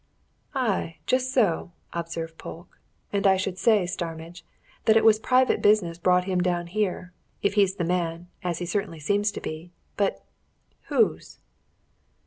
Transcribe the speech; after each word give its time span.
"Aye, 0.55 0.97
just 1.05 1.31
so!" 1.31 1.73
observed 1.93 2.39
Polke. 2.39 2.79
"And 3.13 3.27
I 3.27 3.37
should 3.37 3.59
say, 3.59 3.85
Starmidge, 3.85 4.43
that 4.85 4.97
it 4.97 5.05
was 5.05 5.19
private 5.19 5.61
business 5.61 5.99
brought 5.99 6.23
him 6.23 6.41
down 6.41 6.65
here 6.65 7.13
if 7.43 7.53
he's 7.53 7.75
the 7.75 7.83
man, 7.83 8.27
as 8.43 8.57
he 8.57 8.65
certainly 8.65 8.99
seems 8.99 9.31
to 9.33 9.39
be. 9.39 9.69
But 9.97 10.25
whose?" 10.87 11.37